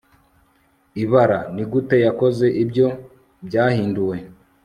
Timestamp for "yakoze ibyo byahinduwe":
2.05-4.17